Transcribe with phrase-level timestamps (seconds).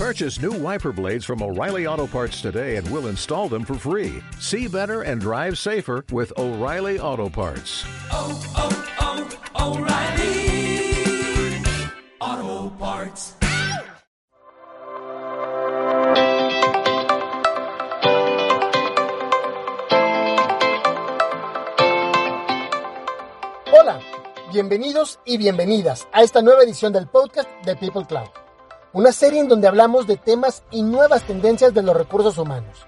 [0.00, 4.22] Purchase new wiper blades from O'Reilly Auto Parts today and we'll install them for free.
[4.38, 7.84] See better and drive safer with O'Reilly Auto Parts.
[8.10, 11.60] oh, oh, oh O'Reilly
[12.18, 13.34] Auto Parts.
[23.70, 24.00] Hola,
[24.50, 28.30] bienvenidos y bienvenidas a esta nueva edición del podcast de People Cloud,
[28.92, 32.86] una serie en donde hablamos de temas y nuevas tendencias de los recursos humanos.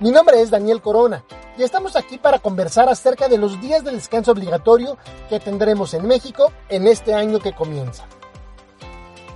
[0.00, 1.24] Mi nombre es Daniel Corona
[1.56, 4.96] y estamos aquí para conversar acerca de los días de descanso obligatorio
[5.28, 8.06] que tendremos en México en este año que comienza.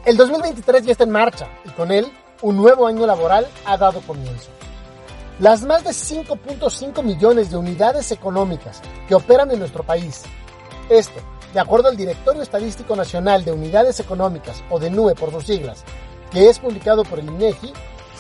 [0.05, 2.11] El 2023 ya está en marcha y con él
[2.43, 4.51] un nuevo año laboral ha dado comienzo.
[5.39, 10.23] Las más de 5.5 millones de unidades económicas que operan en nuestro país
[10.89, 11.21] esto,
[11.53, 15.85] de acuerdo al Directorio Estadístico Nacional de Unidades Económicas, o de NUE por sus siglas,
[16.31, 17.73] que es publicado por el INEGI,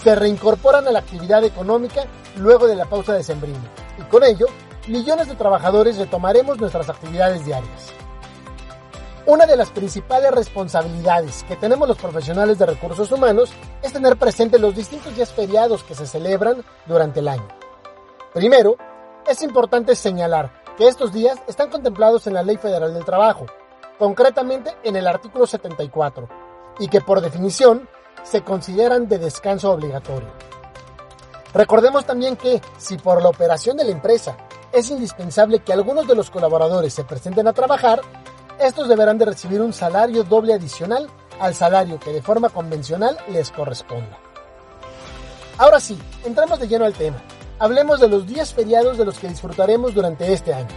[0.02, 2.04] se reincorporan a la actividad económica
[2.36, 3.60] luego de la pausa de sembrino,
[3.98, 4.46] y con ello,
[4.88, 7.92] millones de trabajadores retomaremos nuestras actividades diarias.
[9.24, 14.58] Una de las principales responsabilidades que tenemos los profesionales de recursos humanos es tener presente
[14.58, 17.46] los distintos días feriados que se celebran durante el año.
[18.34, 18.76] Primero,
[19.24, 23.46] es importante señalar que estos días están contemplados en la Ley Federal del Trabajo,
[23.98, 26.28] concretamente en el artículo 74,
[26.78, 27.88] y que por definición
[28.22, 30.28] se consideran de descanso obligatorio.
[31.52, 34.36] Recordemos también que, si por la operación de la empresa
[34.72, 38.00] es indispensable que algunos de los colaboradores se presenten a trabajar,
[38.58, 41.08] estos deberán de recibir un salario doble adicional
[41.40, 44.18] al salario que de forma convencional les corresponda.
[45.58, 47.22] Ahora sí, entramos de lleno al tema
[47.62, 50.74] hablemos de los días feriados de los que disfrutaremos durante este año.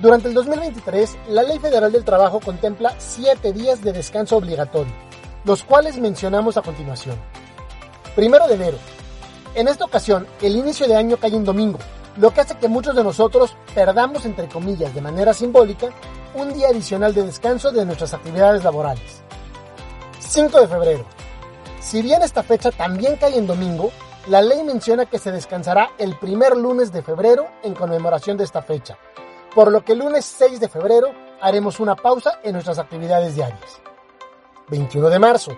[0.00, 4.92] Durante el 2023, la Ley Federal del Trabajo contempla 7 días de descanso obligatorio,
[5.44, 7.16] los cuales mencionamos a continuación.
[8.14, 8.78] Primero de enero.
[9.56, 11.80] En esta ocasión, el inicio de año cae en domingo,
[12.18, 15.88] lo que hace que muchos de nosotros perdamos, entre comillas, de manera simbólica,
[16.34, 19.22] un día adicional de descanso de nuestras actividades laborales.
[20.20, 21.04] 5 de febrero.
[21.80, 23.90] Si bien esta fecha también cae en domingo,
[24.28, 28.60] la ley menciona que se descansará el primer lunes de febrero en conmemoración de esta
[28.60, 28.98] fecha,
[29.54, 33.80] por lo que el lunes 6 de febrero haremos una pausa en nuestras actividades diarias.
[34.68, 35.52] 21 de marzo.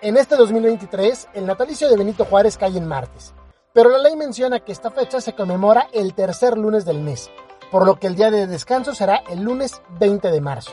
[0.00, 3.34] En este 2023, el natalicio de Benito Juárez cae en martes,
[3.74, 7.30] pero la ley menciona que esta fecha se conmemora el tercer lunes del mes,
[7.70, 10.72] por lo que el día de descanso será el lunes 20 de marzo.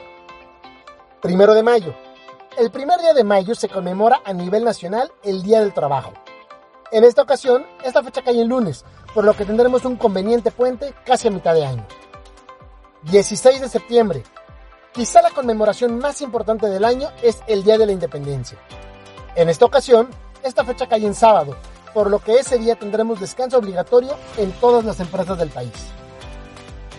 [1.21, 1.93] Primero de mayo.
[2.57, 6.13] El primer día de mayo se conmemora a nivel nacional el Día del Trabajo,
[6.91, 8.83] en esta ocasión, esta fecha cae en lunes,
[9.13, 11.85] por lo que tendremos un conveniente puente casi a mitad de año.
[13.03, 14.23] 16 de septiembre.
[14.91, 18.57] Quizá la conmemoración más importante del año es el Día de la Independencia.
[19.35, 20.09] En esta ocasión,
[20.43, 21.55] esta fecha cae en sábado,
[21.93, 25.71] por lo que ese día tendremos descanso obligatorio en todas las empresas del país.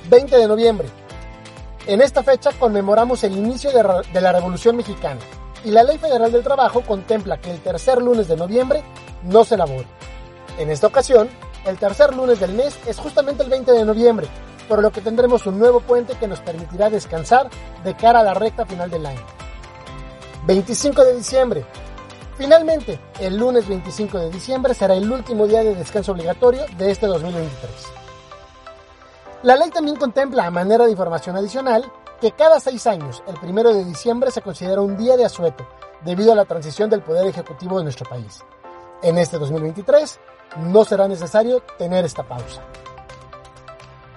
[0.08, 0.88] 20 de noviembre.
[1.86, 5.20] En esta fecha conmemoramos el inicio de, la Revolución Mexicana
[5.64, 8.82] y la Ley Federal del Trabajo contempla que el tercer lunes de noviembre
[9.22, 9.86] no se labore.
[10.58, 11.28] En esta ocasión,
[11.64, 14.26] el tercer lunes del mes es justamente el 20 de noviembre,
[14.68, 17.48] por lo que tendremos un nuevo puente que nos permitirá descansar
[17.84, 19.20] de cara a la recta final del año.
[20.46, 21.64] 25 de diciembre.
[22.36, 27.06] Finalmente, el lunes 25 de diciembre será el último día de descanso obligatorio de este
[27.06, 27.70] 2023.
[29.42, 33.74] La ley también contempla, a manera de información adicional, que cada seis años, el primero
[33.74, 35.66] de diciembre se considera un día de asueto,
[36.04, 38.42] debido a la transición del Poder Ejecutivo de nuestro país.
[39.02, 40.20] En este 2023
[40.58, 42.60] no será necesario tener esta pausa.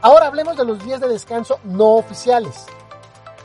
[0.02, 2.66] Ahora hablemos de los días de descanso no oficiales.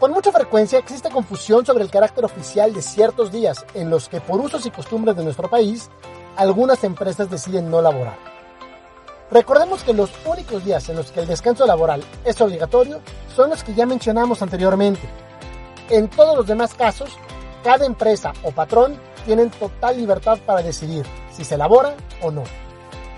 [0.00, 4.20] Con mucha frecuencia existe confusión sobre el carácter oficial de ciertos días en los que
[4.20, 5.90] por usos y costumbres de nuestro país,
[6.36, 8.16] algunas empresas deciden no laborar.
[9.30, 13.00] Recordemos que los únicos días en los que el descanso laboral es obligatorio
[13.36, 15.08] son los que ya mencionamos anteriormente.
[15.88, 17.10] En todos los demás casos,
[17.62, 21.06] cada empresa o patrón tienen total libertad para decidir
[21.38, 22.42] si se elabora o no.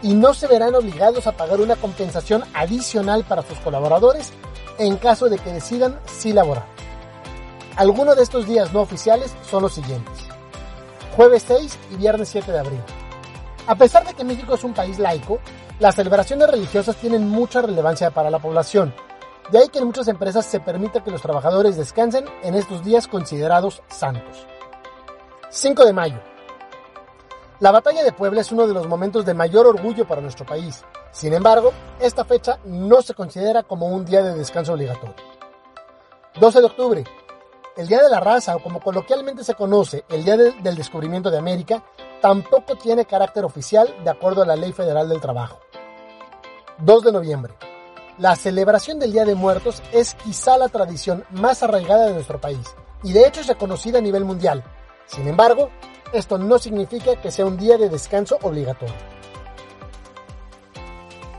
[0.02, 4.30] Y no se verán obligados a pagar una compensación adicional para sus colaboradores
[4.78, 6.66] en caso de que decidan sí laborar.
[7.76, 10.18] Algunos de estos días no oficiales son los siguientes.
[11.16, 12.80] Jueves 6 y viernes 7 de abril.
[13.66, 15.38] A pesar de que México es un país laico,
[15.78, 18.94] las celebraciones religiosas tienen mucha relevancia para la población.
[19.50, 23.08] De ahí que en muchas empresas se permite que los trabajadores descansen en estos días
[23.08, 24.46] considerados santos.
[25.48, 26.29] 5 de mayo.
[27.60, 30.82] La batalla de Puebla es uno de los momentos de mayor orgullo para nuestro país.
[31.12, 35.14] Sin embargo, esta fecha no se considera como un día de descanso obligatorio.
[36.40, 37.04] 12 de octubre.
[37.76, 41.36] El Día de la Raza, o como coloquialmente se conoce, el Día del Descubrimiento de
[41.36, 41.84] América,
[42.22, 45.60] tampoco tiene carácter oficial de acuerdo a la Ley Federal del Trabajo.
[46.78, 47.54] 2 de noviembre.
[48.16, 52.74] La celebración del Día de Muertos es quizá la tradición más arraigada de nuestro país
[53.02, 54.64] y de hecho es reconocida a nivel mundial.
[55.06, 55.70] Sin embargo,
[56.12, 58.94] esto no significa que sea un día de descanso obligatorio.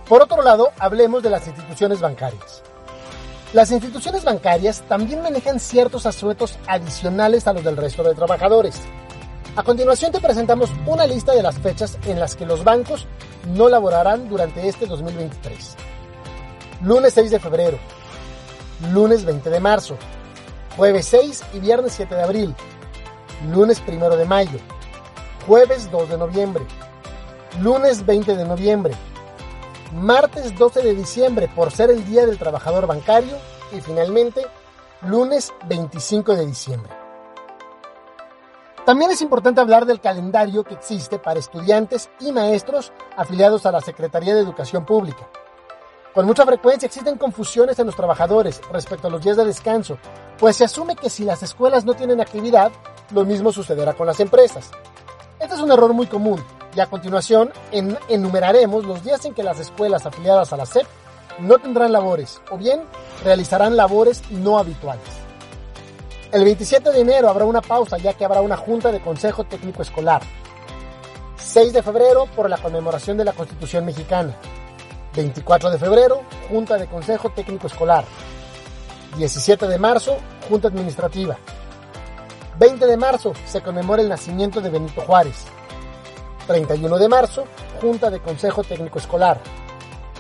[0.07, 2.61] Por otro lado, hablemos de las instituciones bancarias.
[3.53, 8.81] Las instituciones bancarias también manejan ciertos asuetos adicionales a los del resto de trabajadores.
[9.55, 13.07] A continuación te presentamos una lista de las fechas en las que los bancos
[13.53, 15.75] no laborarán durante este 2023.
[16.83, 17.77] Lunes 6 de febrero,
[18.93, 19.97] lunes 20 de marzo,
[20.77, 22.55] jueves 6 y viernes 7 de abril,
[23.49, 24.59] lunes 1 de mayo,
[25.47, 26.63] jueves 2 de noviembre,
[27.59, 28.93] lunes 20 de noviembre,
[29.93, 33.35] martes 12 de diciembre por ser el Día del Trabajador Bancario
[33.71, 34.45] y finalmente
[35.01, 36.91] lunes 25 de diciembre.
[38.85, 43.81] También es importante hablar del calendario que existe para estudiantes y maestros afiliados a la
[43.81, 45.27] Secretaría de Educación Pública.
[46.13, 49.97] Con mucha frecuencia existen confusiones en los trabajadores respecto a los días de descanso,
[50.37, 52.71] pues se asume que si las escuelas no tienen actividad,
[53.13, 54.71] lo mismo sucederá con las empresas.
[55.39, 56.43] Este es un error muy común,
[56.75, 60.85] y a continuación en, enumeraremos los días en que las escuelas afiliadas a la SEP
[61.39, 62.81] no tendrán labores o bien
[63.23, 65.03] realizarán labores no habituales.
[66.31, 69.81] El 27 de enero habrá una pausa ya que habrá una junta de consejo técnico
[69.81, 70.21] escolar.
[71.37, 74.33] 6 de febrero por la conmemoración de la Constitución mexicana.
[75.13, 78.05] 24 de febrero, junta de consejo técnico escolar.
[79.17, 80.15] 17 de marzo,
[80.47, 81.37] junta administrativa.
[82.61, 85.45] 20 de marzo se conmemora el nacimiento de Benito Juárez.
[86.45, 87.45] 31 de marzo,
[87.81, 89.41] Junta de Consejo Técnico Escolar.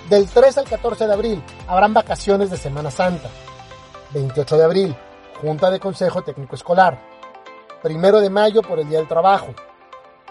[0.09, 3.29] Del 3 al 14 de abril habrán vacaciones de Semana Santa.
[4.15, 4.95] 28 de abril,
[5.39, 6.99] Junta de Consejo Técnico Escolar.
[7.83, 9.53] 1 de mayo por el Día del Trabajo.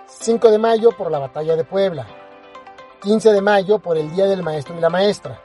[0.09, 2.09] 5 de mayo por la Batalla de Puebla.
[3.03, 5.41] 15 de mayo por el Día del Maestro y la Maestra.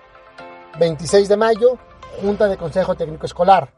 [0.80, 1.78] 26 de mayo,
[2.24, 3.72] Junta de Consejo Técnico Escolar.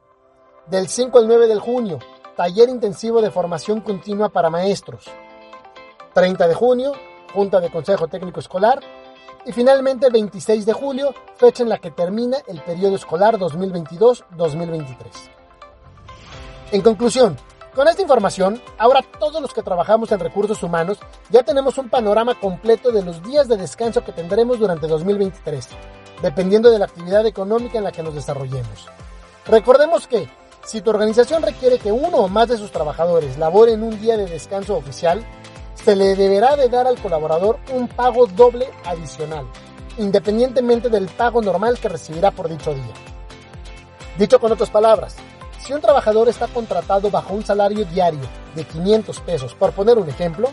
[0.68, 2.00] Del 5 al 9 de junio,
[2.38, 5.06] Taller Intensivo de Formación Continua para Maestros.
[6.14, 6.92] 30 de junio,
[7.34, 8.80] Junta de Consejo Técnico Escolar,
[9.44, 14.96] y finalmente 26 de julio, fecha en la que termina el periodo escolar 2022-2023.
[16.74, 17.36] En conclusión,
[17.74, 21.00] con esta información, ahora todos los que trabajamos en recursos humanos
[21.32, 25.70] ya tenemos un panorama completo de los días de descanso que tendremos durante 2023,
[26.22, 28.86] dependiendo de la actividad económica en la que nos desarrollemos.
[29.48, 30.30] Recordemos que,
[30.68, 34.26] si tu organización requiere que uno o más de sus trabajadores laboren un día de
[34.26, 35.26] descanso oficial,
[35.74, 39.46] se le deberá de dar al colaborador un pago doble adicional,
[39.98, 42.94] independientemente del pago normal que recibirá por dicho día.
[44.18, 45.16] Dicho con otras palabras,
[45.58, 50.10] si un trabajador está contratado bajo un salario diario de 500 pesos, por poner un
[50.10, 50.50] ejemplo,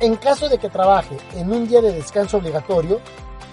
[0.00, 3.00] en caso de que trabaje en un día de descanso obligatorio,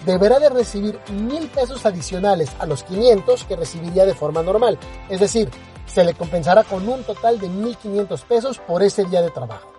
[0.06, 4.78] deberá de recibir 1000 pesos adicionales a los 500 que recibiría de forma normal.
[5.10, 5.50] Es decir,
[5.92, 9.72] se le compensará con un total de 1500 pesos por ese día de trabajo.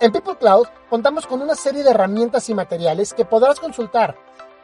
[0.00, 4.16] En People Cloud contamos con una serie de herramientas y materiales que podrás consultar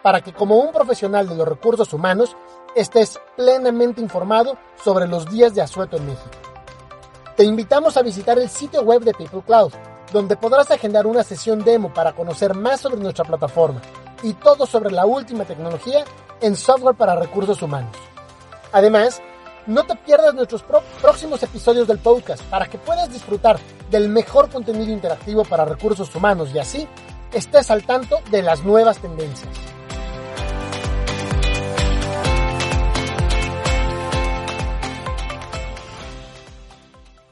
[0.02, 2.34] para que como un profesional de los recursos humanos
[2.74, 6.30] estés plenamente informado sobre los días de asueto en México.
[7.36, 9.72] Te invitamos a visitar el sitio web de People Cloud,
[10.12, 13.82] donde podrás agendar una sesión demo para conocer más sobre nuestra plataforma
[14.22, 16.04] y todo sobre la última tecnología
[16.40, 17.94] en software para recursos humanos.
[18.72, 19.20] Además,
[19.66, 20.64] no te pierdas nuestros
[21.00, 23.58] próximos episodios del podcast para que puedas disfrutar
[23.90, 26.88] del mejor contenido interactivo para recursos humanos y así
[27.32, 29.75] estés al tanto de las nuevas tendencias.